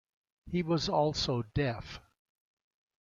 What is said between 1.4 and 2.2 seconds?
deaf.